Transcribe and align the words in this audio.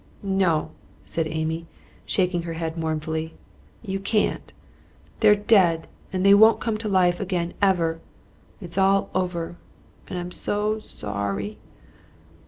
"No," 0.23 0.71
said 1.05 1.27
Amy, 1.27 1.67
shaking 2.07 2.41
her 2.41 2.53
head 2.53 2.75
mournfully; 2.75 3.35
"you 3.83 3.99
can't. 3.99 4.51
They're 5.19 5.35
dead, 5.35 5.85
and 6.11 6.25
they 6.25 6.33
won't 6.33 6.59
come 6.59 6.79
to 6.79 6.89
life 6.89 7.19
again 7.19 7.53
ever. 7.61 7.99
It's 8.59 8.79
all 8.79 9.11
over, 9.13 9.57
and 10.07 10.17
I'm 10.17 10.31
so 10.31 10.79
so 10.79 11.07
o 11.09 11.13
rry." 11.35 11.57